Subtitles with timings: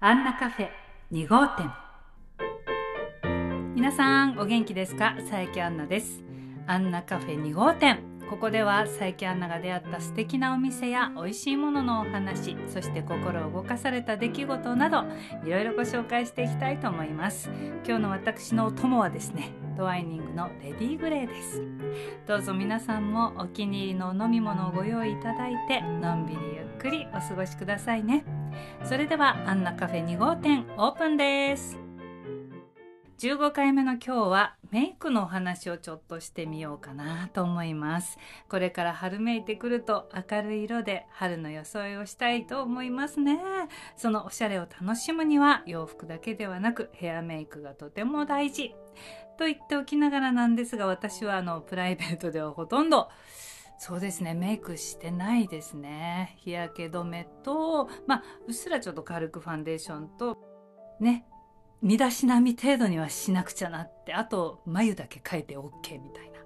[0.00, 0.68] アンナカフェ
[1.10, 1.72] 2号店。
[3.74, 5.16] 皆さんお元気ですか？
[5.18, 6.22] 佐伯アンナです。
[6.68, 7.98] アンナカフェ2号店。
[8.30, 15.02] ここでは佐伯アンナが出会った素敵なお店や美味しいもののお話そして心を動かされた出来事など
[15.44, 17.50] いろいろご紹介していきたいと思います。
[17.84, 21.60] 今日の私のお供はですねトワイニングのレディーグレーです。
[22.24, 28.24] どうぞ皆さんもお気に入りのお飲み物をご用意いただいてのんびりゆっくりお過ごしくださいね。
[28.84, 31.78] それではアンナカフェ2号店オープンです。
[33.18, 38.16] 15回目の今日はメイクのお話をちょっとしてみようかなと思います。
[38.48, 43.40] これから春めいてくると明るい色で春の装いをしたいと思いますね。
[43.96, 48.74] そのおしゃれを楽しむには洋服だけではなくヘアメイクがとても大事。
[49.36, 53.08] と言っておきながらなんですが私はあのプライベートではほとんど
[53.78, 54.34] そうですね。
[54.34, 56.34] メイクしてないですね。
[56.38, 60.36] 日焼け止めとまあうっすらちょっと軽くファンデーションと
[61.00, 61.24] ね
[61.80, 66.38] 身だしなみ程度にはしなくちゃなってあと眉だけ描いて OK みたいな。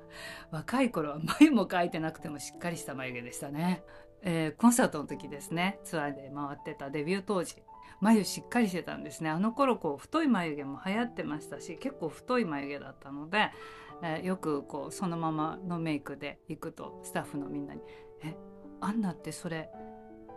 [0.50, 3.82] 若い頃は眉も描いてなくてもしっかりした眉毛でしたね、
[4.20, 5.78] えー、コンサートの時ですね。
[5.84, 7.56] ツアーで回ってたデビュー当時。
[8.02, 9.30] 眉しっかりしてたんですね。
[9.30, 13.50] あの頃こう太い眉毛も流行ってましたし結構太い眉毛だったので
[14.02, 17.80] えー、よくこうそのままのメイクで行くとスタッフのみんなに
[18.22, 18.36] 「え
[18.80, 19.70] アンナってそれ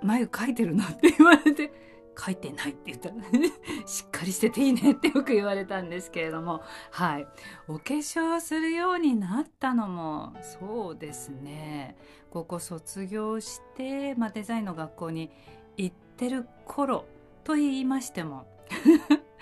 [0.02, 1.72] 眉描いてるの?」って言われて
[2.16, 3.16] 「描いてない」って言ったら
[3.86, 7.28] しっかりしてていいねってよく言われたんですけれどもはい。
[7.68, 11.98] お化粧するようになったのもそうですね。
[12.30, 15.32] 高校卒業して、まあ、デザインの学校に
[15.78, 17.06] 行ってる頃
[17.44, 18.46] と言いましても。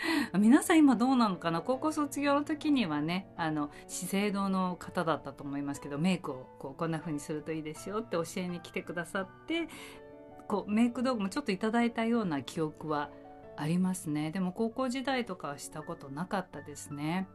[0.38, 1.62] 皆さん今どうなのかな？
[1.62, 9.68] 高校卒業の時にはねあの資生堂の方だったと思いますけどメイクをこうこんな風にするといいですよって教えに来てくださって
[10.48, 13.10] こうメイク道具もちょっといただいたような記憶は
[13.56, 14.32] ありますね。
[14.32, 17.28] でも高校時代とかはしたことなかったですね。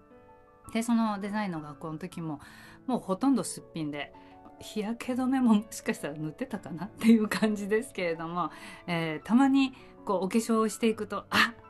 [0.73, 2.41] でそのデザインの学校の時も
[2.87, 4.12] もうほとんどすっぴんで
[4.61, 6.87] 日焼け止めももしかしたら塗ってたかな？
[6.87, 8.51] っていう感じですけれども、
[8.87, 9.73] えー、たまに
[10.05, 11.68] こうお化粧をしていくとあっ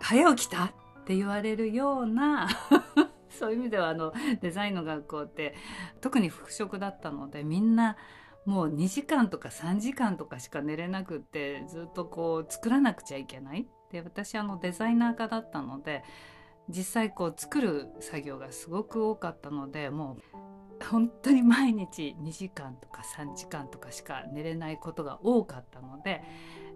[0.00, 0.70] 早起きたっ
[1.06, 2.48] て言われるような
[3.30, 5.54] そういう意味ではあのデザインの学校って
[6.00, 7.96] 特に服飾だったのでみんな
[8.44, 13.68] もう2時間とか3時間とかしか寝れなくってずっとこう作らなくちゃいけない。
[13.90, 16.02] で私あのデザイナー科だったので
[16.68, 26.22] 実際こう作る作業がすごく多かったのでもう本当に毎日2時間とか3時間とかしか寝れないことが多かったので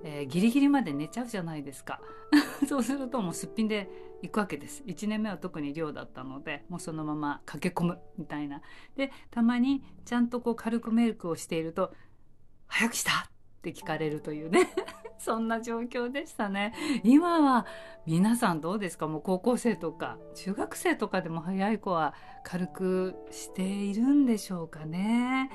[0.04, 2.00] えー、ギリギリまで寝ちゃうじゃないですか。
[2.68, 3.90] そうするともうすっぴんで
[4.22, 4.82] 行くわけです。
[4.86, 8.62] 1年目は特に寮だったのでもうそのまま駆け込むみたいな。
[8.96, 11.92] でたまにちゃんとこう軽くメイクをしていると
[12.68, 13.30] 「早くした!」っ
[13.62, 14.68] て聞かれるというね。
[15.18, 16.74] そんな状況でしたね。
[17.04, 17.64] 今は
[18.06, 19.06] 皆さんどうですか？
[19.06, 25.48] もう高校生とか中学生とかでも早い子は軽くしているんでしょうかね。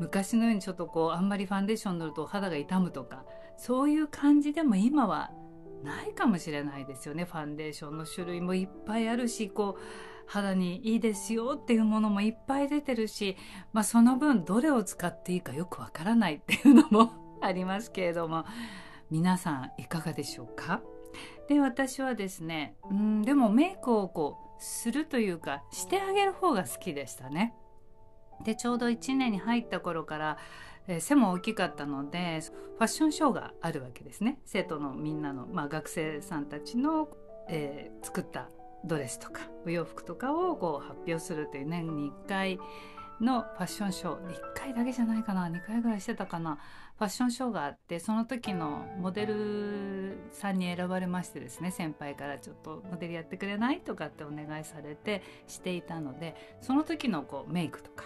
[0.00, 3.24] 昔のようにちょっとこうあんまりファンデーション塗ると肌が痛むとか
[3.56, 5.30] そういう感じでも今は
[5.82, 7.24] ないかもしれないですよね。
[7.24, 9.82] ファンデーションの種類もいっぱいあるしこう
[10.26, 13.36] 肌にいいですよっていうものもいっぱい出てるし、
[13.72, 17.12] まあ、その分どれを使っていいかよくわからないっていうのも
[17.42, 18.44] ありますけれども。
[19.10, 20.82] 皆さんいかがでしょうか？
[21.48, 27.54] で私はですねうんでもメイクをこうするというかしてあげる方が好きでしたね。
[28.44, 30.38] でちょうど1年に入った頃から
[30.86, 32.40] えー、背も大きかったので
[32.76, 34.38] ファッションショーがあるわけですね。
[34.44, 37.08] 生徒のみんなの、まあ、学生さんたちの、
[37.48, 38.48] えー、作った
[38.84, 42.58] ドレスとかお洋服とかをこう発表するという年に1回
[43.20, 44.28] のファッションショー。
[44.28, 45.48] 1回だけじゃないかな。
[45.48, 46.58] 2回ぐらいしてたかな。
[46.98, 51.70] ファッションショーがあってその時のモデルさんに選ばれましてですね。
[51.70, 58.04] 先輩からちょっとモデルやってくれないとかってお願いされてしていたのでその時のこうメイクとか。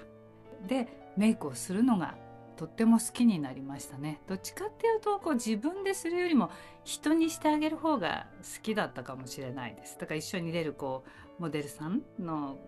[0.66, 2.16] でメイクをするのが
[2.58, 4.20] とっても好きになりましたね。
[4.26, 6.50] どっちかっていうとこう自分でするよりも
[6.82, 9.96] 人にしてあげる方が好きだったかもしれないです。
[10.00, 11.04] だから一緒に出るこ
[11.38, 12.58] うモデルさんの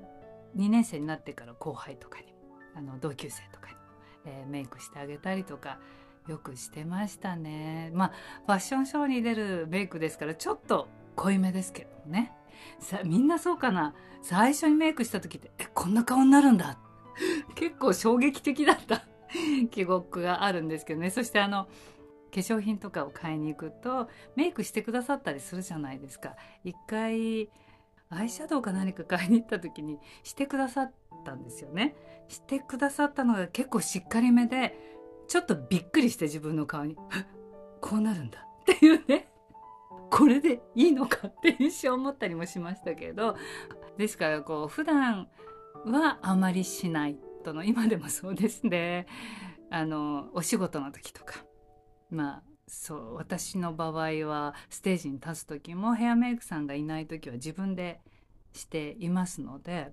[0.56, 2.26] 2年生になってから後輩とかに
[2.76, 3.76] あの同級生とかに、
[4.26, 5.80] えー、メイクしてあげたりとか
[6.28, 7.90] よくしてましたね。
[7.92, 8.12] まあ
[8.46, 10.86] ファッションショーに出るメイクですからちょっと
[11.16, 12.32] 濃いめですけどもね。
[12.78, 13.94] さみんなそうかな。
[14.22, 16.78] 最初にメイクした時ってえこんな顔になるんだ。
[17.56, 19.04] 結構衝撃的だった。
[19.70, 21.10] 記憶があるんですけどね。
[21.10, 21.70] そしてあの化
[22.36, 26.36] 粧品とかを買いに行くとメイクしてくださったりするじゃないですか。
[26.64, 27.50] 一回
[28.08, 30.92] アイシャドウか何か買いに行った時にしてくださっ
[31.24, 31.94] たんですよね。
[32.28, 34.78] してくださったのが結構しっかりめで
[35.28, 36.96] ちょっとびっくりして自分の顔に。
[37.80, 38.46] こうなるんだ。
[38.62, 39.28] っていうね。
[40.10, 43.36] これでいいのかって一瞬思ったりもしましたけど。
[43.96, 45.28] ですからこう普段
[45.84, 47.18] はあまりしない。
[47.40, 49.06] との今でもそうですね。
[49.70, 51.44] あのお仕事の時とか。
[52.10, 58.00] まあそう私の場合はステージに立つ時もヘアメイクさんがいない時は自分で
[58.52, 59.92] していますので。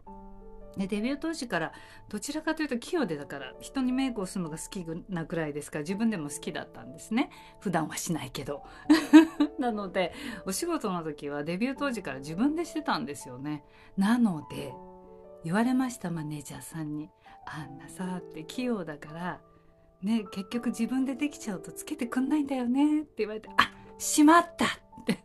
[0.78, 1.72] でデビュー当時から
[2.08, 7.32] どちらかというと器用でだから人にメイクをするのが好きなくらいですから自分でも好きだったんですね。
[7.60, 8.64] 普段はしないけど。
[9.58, 10.14] なので
[10.46, 13.64] お仕事の時はデビュー当時から自分でしてたんですよね。
[13.98, 14.72] なので
[15.44, 17.10] 言われましたマネージャーさんに
[17.50, 19.42] 「あんなさ」って器用だから
[20.02, 24.66] ね結局自分でできちゃうとつけてくんないんだよねって言われて「あしまった!」
[25.02, 25.24] って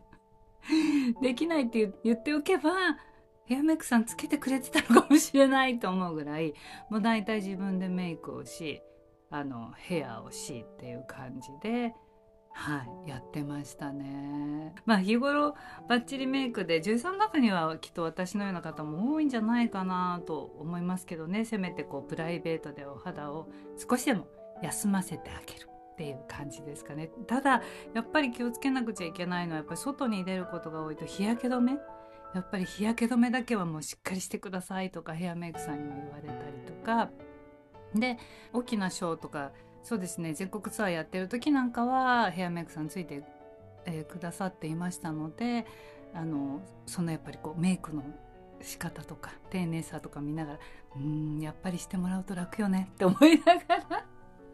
[1.21, 2.71] できないって言っておけば
[3.45, 6.53] ヘアメイクさんつけてくれてたのかもしれないと思うぐらい
[6.89, 8.81] もう大体自分でメイクをし
[9.29, 11.93] あのヘアをしっていう感じで
[12.55, 14.73] はい、やってましたね。
[14.85, 15.55] まあ日頃
[15.89, 24.27] バッチリメイクで女優さんの中にはきっと私のような方も多いんじゃないかなと思いますけどねせめてこうプライベートでお肌を少しでも
[24.61, 27.11] 休ませてあげるっていう感じですかね。
[27.27, 27.61] ただ
[27.93, 31.73] やっぱり気をつけなくちゃいけないのはやっぱり外に出ることが多いと日焼け止め
[32.33, 37.09] やっぱり日焼け止めだけはもうしっかりしてくださいとかヘアメイクさんにも言われたりとか
[37.93, 38.17] で
[38.53, 39.51] 大きなショーとか
[39.83, 43.23] そうですね全国ツアーやってる時なんかはヘアメイクさんついて、
[43.85, 45.65] えー、くださっていましたので
[46.13, 48.03] あのそのやっぱりこうメイクの
[48.61, 50.59] 仕方とか丁寧さとか見ながら
[50.95, 54.05] うんやっぱりしてもらうと楽よねって思いながら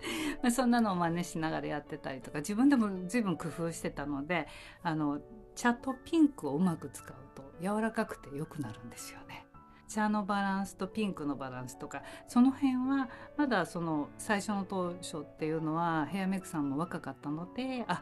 [0.42, 4.48] まそんなのを真似しながらやってたりとか自分でも随分工夫してたので
[4.82, 5.20] あの
[5.56, 9.46] 茶とピンクをうまく使うと柔らかくて良くなるんですよね。
[9.89, 18.01] 茶のバランスとピンクのバランスとかその辺はまだその最初の当初っていうのはヘアメイクさんも若かったのであ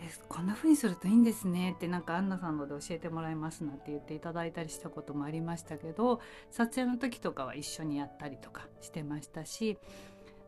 [0.00, 6.20] えこんな風にするといいんですねってなんかアンナさんので教えてもらいますなんて言っていただいたりしたこともありましたけど
[6.50, 9.76] 撮影の時とかは一緒にやったりとかしてましたし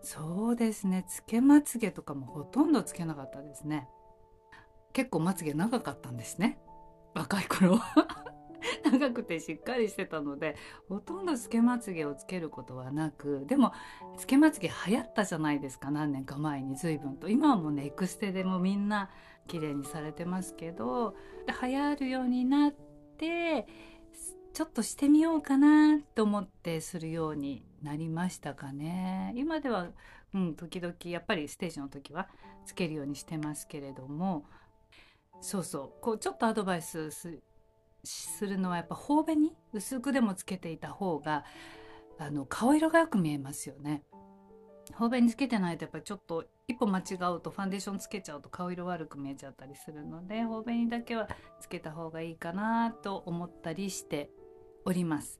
[0.02, 3.88] そうですねつけまつげとかもほとんどつけなかったですね。
[4.92, 6.58] 結構まつげ長かったんですね
[7.14, 8.39] 若い頃は。
[8.90, 10.56] 長くてしっかりしてたので
[10.88, 13.72] ほとんどつけまつげをつけることはなくでも
[14.16, 17.28] つけまつげ流行ったじゃないですか何年か前に随分と。
[17.28, 19.10] 今はもうねエクステでもみんな
[19.46, 21.16] 綺麗にされてますけど
[21.62, 22.72] 流行るようになっ
[23.18, 23.66] て
[24.52, 29.32] ちょっとしてみようかなと思ってするようになりましたかね。
[29.36, 29.88] 今では、
[30.34, 32.28] うん、時々やっぱりステージの時は
[32.66, 34.44] つけるようにしてますけれども。
[35.40, 36.02] そうそう。
[36.02, 37.10] こうちょっとアドバイス
[38.04, 41.44] するのはやっぱ頬紅薄くでもつけていた方が
[42.18, 44.02] あの顔色がよく見えますよね。
[44.92, 51.28] 頬紅つけてないとやっぱりちょっと一歩間違うとファンデーションつけちゃうと顔色悪く見えちゃったりするので頬紅だけは
[51.60, 54.30] つけた方がいいかなと思ったりして
[54.84, 55.38] おります。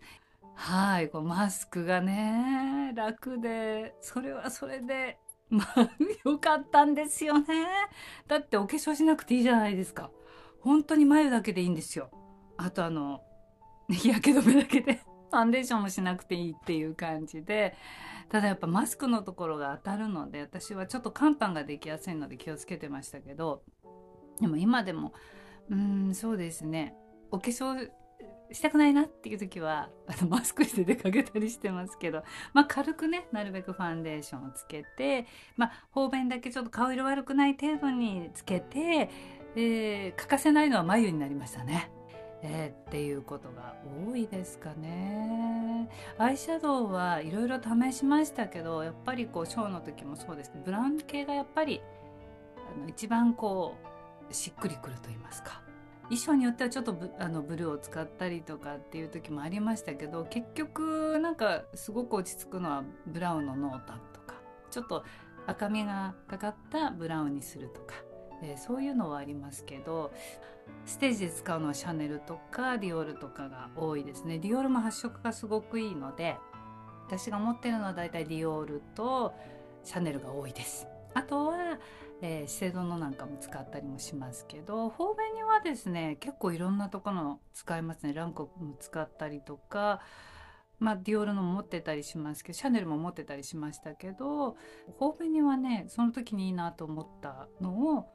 [0.54, 5.18] はいこうマスクがね楽でそれはそれで
[5.48, 5.90] まあ
[6.24, 7.66] 良かったんですよね。
[8.28, 10.10] だってお化粧しなくていいじゃないですか。
[10.60, 12.10] 本当に眉だけでいいんですよ。
[12.62, 13.22] あとあの
[13.88, 17.74] 日焼け止めだけで ファンデーションもしなくていいっていう感じで
[18.28, 23.62] ただやっぱマスクのところが当たるので私はちょっと肝斑ができやすいので気をつけてましたけど
[24.40, 25.12] でも今でも
[25.68, 26.94] うんそうですね
[27.30, 27.90] お化粧
[28.52, 39.11] したくないなっていう時は あのマスクして出かけたりしてますけど、まあ、軽くねなるべくファンデーションをつけて、まあ、方便だけちょっと顔色悪くない程度につけて、
[39.56, 41.90] えー、欠かせないのは眉になりましたね。
[42.42, 43.75] えー、っていうことが
[44.09, 45.88] 多いですかね。
[46.18, 51.80] アイシャドウはいろいろ試しましたけどやっぱりこうショーの時もそうですけどブラウン系がやっぱり
[52.76, 53.75] あの一番こ
[54.30, 55.62] うしっくりくると言いますか
[56.04, 64.35] 衣装によってはちょっとブあのブルーを使ったりとかっていう時もありましたけど結局なんかすごく落ち着くのはブラウンの濃淡とか
[64.70, 65.04] ちょっと
[65.47, 67.94] 赤みがかかったブラウンにするとか、
[68.42, 70.12] え、そういうのはありますけど
[70.85, 74.38] ステージで使うのはシャネルとかディオールとかが多いですね。
[74.38, 76.37] ディオールも発色がすごくいいので
[77.06, 79.35] 私が持ってるのはだいたいディオールと
[79.82, 80.87] シャネルが多いです。
[81.12, 81.78] あとは、
[82.23, 88.12] えー、資生堂のなんかも使ったりもしますけど方便にはですね結構いろんなところの使いますね。
[88.12, 90.00] ランコも使ったりとか
[90.78, 94.56] まあ、ディオールのも持ってたりしますけどシャネルも持ってたりしましたけど
[94.99, 98.06] 方便にはねその時にいいなと思ったのを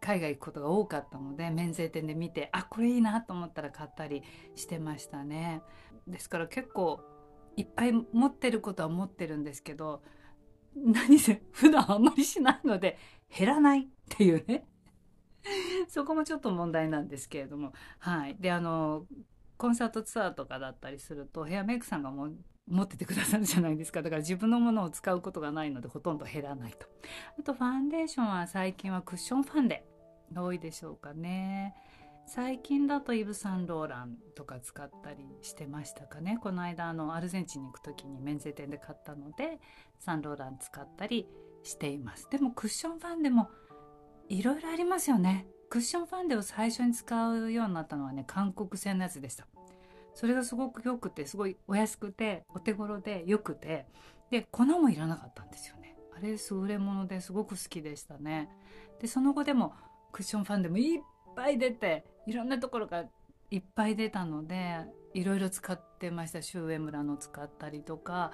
[0.00, 4.22] 海外行くことが多かったので免税店で見てあこれいいなと思ったら買ったり
[4.54, 5.62] してましたね。
[6.06, 7.00] ですから結構
[7.56, 10.02] いっぱい持ってることは持ってるんですけど
[10.74, 12.98] 何せ普段あんまりしないので
[13.36, 14.66] 減らないっていうね。
[15.88, 17.72] そこもちょっと問題なんですけれども。
[17.98, 18.36] はい。
[18.38, 19.06] であの
[19.56, 22.30] コンサートツアーとかだったりするとヘアメイクさんがも
[22.66, 24.02] 持っててくださるじゃないですか。
[24.02, 26.86] だから自分のものを使うことがないのでほとんど減らないと。
[27.38, 29.89] あとファンデーションは最近はクッションファンデ。
[30.34, 31.74] 多いでしょうかね。
[32.26, 36.38] 最近だとイブ・サンローランとか使ったりしてましたかね。
[36.40, 39.58] この間あのアルゼンチンに行く時に免税店で買ったので
[39.98, 41.26] サンローラン使ったり
[41.62, 42.28] しています。
[42.30, 43.50] でもクッションファンデも
[44.28, 45.46] いろいろありますよね。
[45.68, 49.46] クッションファンデを最初に使うようになったのはね韓国製のやつでした。
[50.14, 53.86] それがすごく良くてすごいお安くてお手頃で良くて。
[54.30, 55.96] で粉もいらなかったんですよね。
[56.16, 58.48] あれ優れものですごく好きでしたね。
[59.00, 59.74] でその後でも
[60.12, 61.00] クッションファンデもいっ
[61.36, 63.04] ぱい出ていろんなところが
[63.50, 64.78] いっぱい出たので
[65.14, 68.32] いろいろ使ってましたシュウエムラの使ったりとか。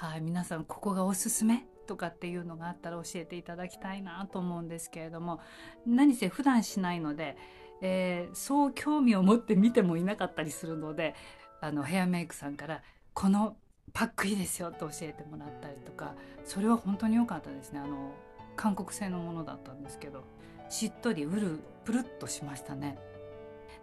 [0.00, 5.40] はい皆さんここがおすすめとかっていうのがあったら教えていただきたいなと思うんですけれども
[5.86, 7.36] 何せ普段しないので、
[7.82, 11.16] えー、そう興味を持って見てもいなかったりするので
[11.60, 12.80] あのヘアメイクさんから
[13.12, 13.56] この
[13.92, 15.68] パックいいですよと教えてもらった。
[15.68, 16.14] りとか
[16.44, 17.80] それは本当に良かったですね。
[17.80, 18.14] あの
[18.54, 20.22] 韓国製のものだったんですけど。
[20.68, 22.98] しっとりうるプルッとしましたね。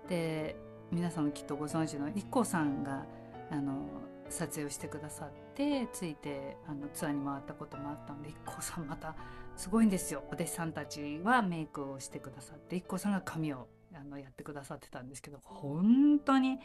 [0.07, 0.55] で
[0.91, 3.05] 皆さんきっとご存知の IKKO さんが
[3.49, 3.87] あの
[4.29, 9.15] 撮影をしてくださってついてあのツアーに回ったこともあったので IKKO さんまた
[9.55, 16.59] すごいんですよお弟子さんたちはメイクをしてくださって IKKO さんが髪をあのやってくださってたんですけど本当に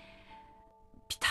[1.08, 1.26] ピタ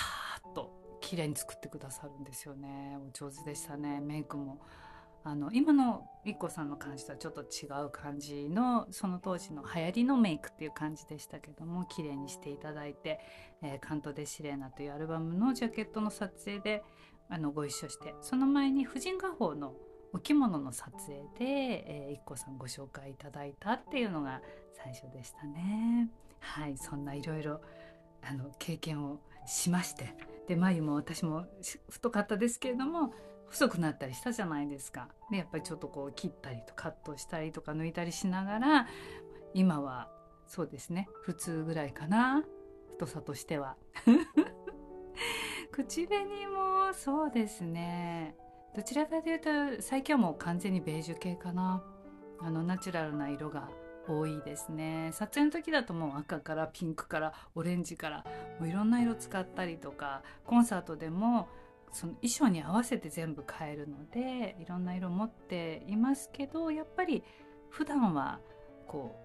[0.50, 4.60] ッと綺麗に作ってくださるんですよねお上手でしたねメイクも。
[5.24, 13.20] あの今の IKKO さんの感じとはちょっと違う感じのその当時の流行りのメイクっていう感じでしたけども綺麗にしていただいて
[13.62, 16.84] 「えー、カント・デ・シレーナ」というアルバムのジャケットの撮影で
[17.30, 19.74] あのご一緒してその前に婦人画報の
[20.12, 24.42] お着物の撮影で、IKKO さんご紹介いただいたっていうのが
[24.74, 26.10] 最初でしたね。
[26.40, 27.62] はいそんないろいろ
[28.22, 30.16] あの経験をしまして
[30.48, 31.46] で眉も私も
[31.90, 33.14] 太かったですけれども
[33.50, 35.10] 細くなったりしたじゃないですか。
[35.30, 38.88] でやっぱりちょっとこう切ったりとカットしたりとか抜いたりしながら
[39.54, 40.10] 今は
[40.48, 41.08] そうですね。
[41.24, 42.44] 普通ぐらいかな。
[42.94, 43.76] 太さとしては。
[45.72, 48.36] 口紅もそうですね。
[48.76, 49.40] どちらかという
[49.78, 51.84] と最近はもう完全にベージュ系かな。
[52.42, 53.70] あのナチュラルな色が
[54.08, 55.12] 多いですね。
[55.14, 58.26] 撮影の時だともう赤からピンクからオレンジから
[58.60, 61.48] もういろんな色使ったりとかコンサートでも
[61.92, 67.24] その衣装に合わせて全部変えるのでいろんな色持っていますけどやっぱり
[67.70, 68.40] 普段は
[68.88, 69.16] こ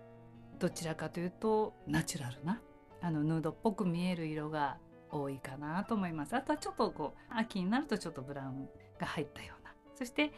[0.56, 2.60] うどちらかというとナチュラルな
[3.00, 4.78] あのヌードっぽく見える色が
[5.10, 6.34] 多いかなと思います。
[6.34, 8.68] あとはちょっとこう秋になるとちょっとブラウン
[8.98, 9.72] が入ったような。
[9.94, 10.32] そして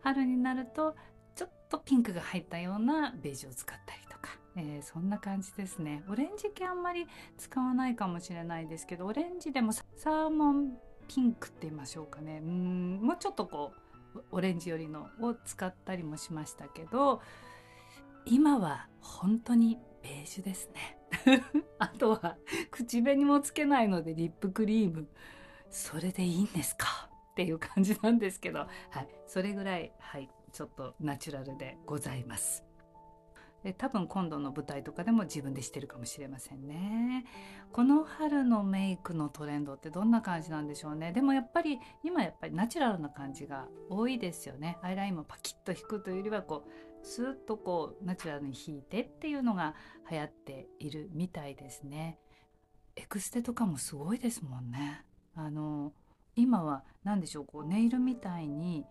[0.00, 0.94] 春になると
[1.34, 6.04] ちょっとピンクが入ったようなベージュを使ったりとか、えー、そんな感じですね。
[6.08, 7.06] オレンジ系あんまり
[7.38, 10.78] 使わないかもしれないですけどオレンジでもサーモン
[11.14, 12.40] ピンクって言いましょうかね。
[12.42, 13.00] うん。
[13.02, 13.72] もうちょっとこ
[14.14, 17.20] うオレンジ寄りのを使ったりもしましたけど
[18.24, 20.98] 今は本当にベージュですね。
[21.78, 22.36] あとは
[22.70, 25.08] 口紅もつけないのでリップクリーム。
[25.70, 27.10] それでいいんですか？
[27.32, 28.66] っていう感じなんですけど、は
[29.00, 32.62] い、それぐらい、はい、ちょっとナチュラルでございます。
[33.62, 37.24] で多分今度の舞台とかでも自分でしてるかもしれませんね。
[37.72, 41.12] この春のメイクのトレンドってどんな感じなんでしょうね。
[41.12, 44.78] でもやっぱり今やっぱりナチュラルな感じが多いですよね。
[44.82, 49.74] アイラインもパキッと引くというよりはこうスーッとこうナチュラルに引いてっていうのが
[50.10, 52.18] 流行っているみたいですね。
[52.96, 55.04] エクステとかもすごいですもんね。
[55.34, 55.92] あの
[56.36, 57.46] 今は何でしょう。
[57.46, 58.84] こうネイルみたいに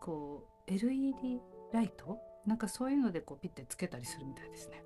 [0.00, 1.40] こう LED
[1.72, 4.82] ライトなんかそういうのでこうピッてつけたりするみたいですね。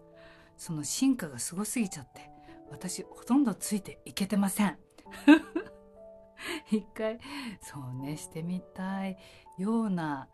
[0.56, 2.30] その進化がすごすぎちゃって
[2.70, 4.78] 私ほとんどついていけてません。
[6.70, 7.18] 一回
[7.60, 9.18] そうねしてみたい
[9.58, 10.28] ような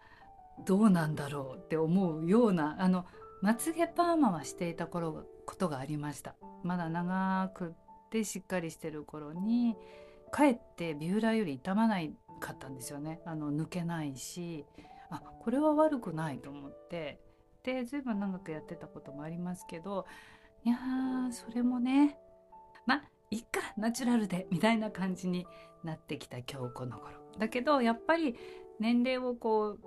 [0.64, 3.06] どうなんだろうって思うようなあの
[3.42, 6.34] まつげパーマはしていた頃ことがありました。
[6.62, 9.76] まだ長くってしっかりしてる頃に
[10.30, 13.20] かえってビューラーより傷まないかったんですよね。
[13.24, 14.64] あの抜けないし。
[15.10, 17.20] あこれは悪くないと思って。
[17.66, 20.06] で随分長くやってたこともありますけど
[20.64, 22.16] いやーそれもね
[22.86, 25.48] まあいっかナチュラルでみたいな感じに
[25.82, 27.16] なってきた今日この頃。
[27.38, 28.36] だけどやっぱり
[28.78, 29.78] 年齢をこ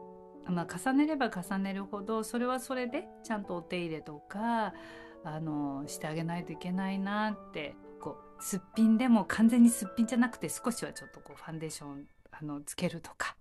[0.48, 4.74] う、まあ、重ねれば重ねるほどそれはそれでちゃんとお手入れとか
[5.24, 13.36] あのしてあげないといけないなってこうすっぴんでも完全にすっぴんじゃなくて少しはちょっとこうファンデーションあのつけるとか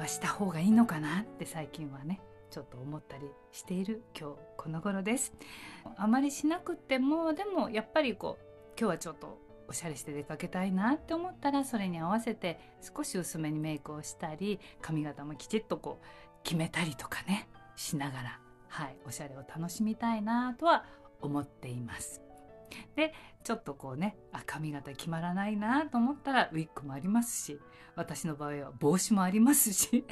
[0.00, 5.32] はした方がいいのかなって最近はねちょっと思ったりしている今日この頃です。
[5.96, 8.44] あまりしなくてもでもやっぱりこう
[8.78, 9.38] 今日はちょっと
[9.68, 16.06] おしゃれして出かけたいなって思ったらそれに合わせて少し薄めにメイクをしたり髪型もきちっとこう
[16.42, 20.86] 決めたりとかねしながらはいおしゃれを楽しみたいなとは
[21.20, 22.29] 思っています。
[22.96, 23.12] で
[23.44, 27.58] ちょっとこうねあ髪型決まらないなと思ったらウィッグもありますし
[27.96, 30.04] 私の場合は帽子もありますし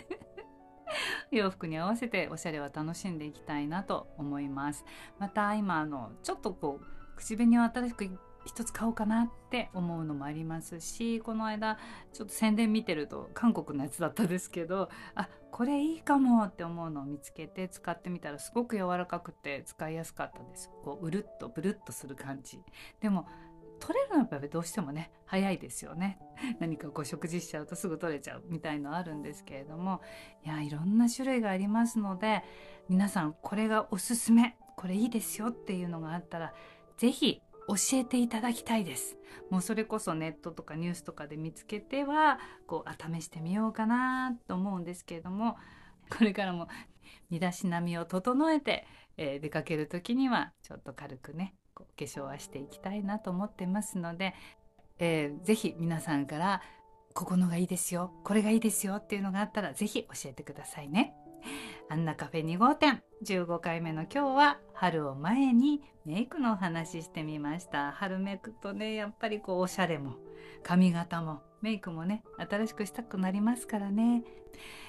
[1.31, 4.85] 洋服に合わせておしゃれは楽しんでいきたいなと思います。
[5.19, 8.19] また今あのちょっとこう口紅を新しく
[8.49, 11.79] 一つ買おうかなって思うのもありますしこの間
[12.15, 20.71] ちょっと宣伝見てると韓国のやつだったですけどあこれいいかもって思うのを見つけて使ってみたらすごく柔らかくて使いやすかったです。
[20.83, 22.61] こううるっとブルッとする感じ。
[23.01, 23.27] でも
[23.81, 26.19] 取れるのはやっぱりどうしてもね早いですよね。
[26.59, 30.01] 何かこう食事しちゃうとすぐ取れちゃうみたいのあるんですけれども
[30.45, 32.45] いやいろんな種類がありますので
[32.89, 36.55] 皆さんこれがおすすめこれいいですよっていうのがあったら
[36.97, 39.17] 是非教えていただきたいです
[39.51, 45.57] もうそれこそネットとかニュースとかで見つけてはこうあ試してみようかなと思うんですけれども
[46.11, 46.69] これからも
[47.31, 54.35] 身だしなみを整えて、えー、出かける時にはちょっと軽くねこう化粧はしていきたいなと思ってますので、
[54.99, 56.63] えー、ぜひ皆さんから
[57.15, 61.15] ここのがいいですよこれがいいですよっていうのがあったらぜひ教えてくださいね。
[61.91, 63.03] アンナカフェ2号店。
[63.25, 67.93] 15回目の今日は春を前にメイクのお話ししてみました。
[67.93, 70.17] 春めくとねやっぱりこうおしゃれも
[70.63, 74.23] 髪型もメイクもね新しくしたくなりますからね。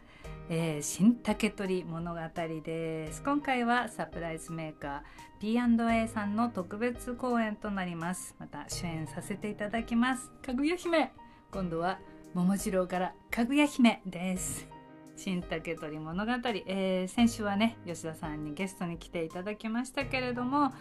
[0.50, 2.20] えー、新竹取物語
[2.64, 3.22] です。
[3.22, 5.02] 今回はサプライズメーカー
[5.40, 8.34] P&A さんの特別公演となります。
[8.40, 10.32] また主演させていただきます。
[10.44, 11.12] かぐや姫。
[11.52, 12.00] 今度は
[12.34, 14.77] 桃次郎からかぐや姫です。
[15.18, 16.32] 新竹取物語、
[16.66, 20.72] えー、先週はね吉田さんにゲストに来ていただきましたけれどもは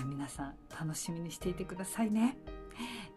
[0.00, 2.38] い皆さん楽しみにしていてくださいね。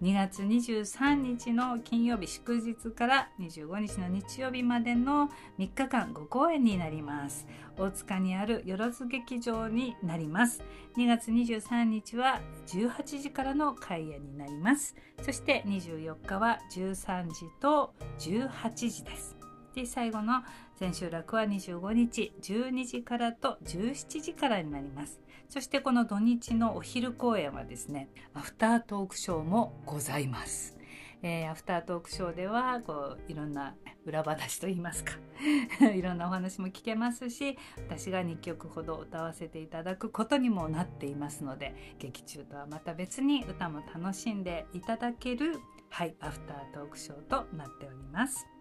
[0.02, 7.48] 2月23日の金曜日祝日から25日の日曜日までの3日間5公演になります。
[7.78, 10.63] 大塚にあるよろず劇場になります。
[10.98, 14.95] 2月23日は18時からの開演になります。
[15.22, 19.38] そして24日は13時と18時です。
[19.80, 20.44] で最後の
[20.78, 30.76] 千秋楽は25日12時からと17時からになりますそしてこの土日のお昼公演はですねアフタートークショーもございます
[31.22, 35.12] えー、アフタートークショーではこういろんな裏話といいますか
[35.94, 48.59] いろんなお話も聞けますし私が2曲ほど歌わせていただくことにもなっていますので劇中とはまた別に歌も楽しんでいただけるはいアフタートークショーとなっております。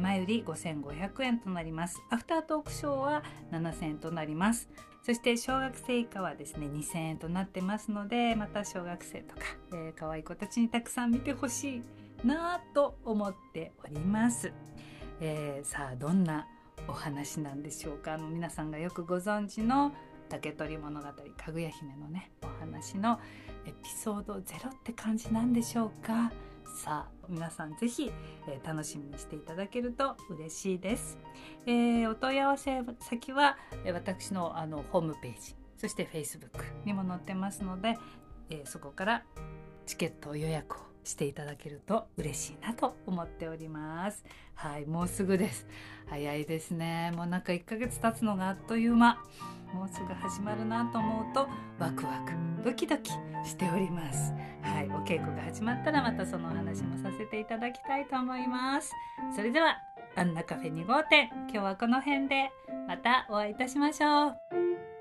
[0.00, 2.00] 前売り5500円となります。
[2.10, 3.22] アフタートークショーは
[3.52, 4.68] 7000円となります。
[5.02, 14.52] そして小学生以下はですね2000円となってますのでまた小学生とか、えー、可愛い子たちにたくさん見てほしいなと思っております、
[15.20, 16.48] えー、さあどんな
[16.88, 18.14] お話なんでしょうか？
[18.14, 19.92] あの皆さんがよくご存知の
[20.28, 23.20] 竹取物語かぐや姫のねお話の
[23.64, 24.42] エピソード0っ
[24.82, 26.32] て感じなんでしょうか？
[26.66, 28.12] さあ皆さんぜひ、
[28.48, 31.18] えー、楽しみにしていただけると嬉しいです、
[31.66, 37.98] えー、お問い合わせ先は、え、私のあのホームページそして Facebook にも載ってますので、
[38.48, 39.22] えそこから
[39.84, 44.24] チケット予約をしていただけると嬉しいなと思っております。
[44.54, 45.66] はいもうすぐです。
[46.08, 47.12] 早いですね。
[47.14, 49.18] もうなんか1ヶ月経つのがあっという間。
[49.72, 52.32] もうすぐ始まるなと思うとワクワク
[52.64, 53.10] ドキドキ
[53.44, 54.32] しております。
[54.62, 58.92] はいお稽古が始まったらまたそのお話もさせていただきたいと思います。
[59.34, 59.76] それでは
[60.16, 62.50] アンナカフェ2号店今日はこの辺で。
[62.86, 64.95] またお会いいたしましょう。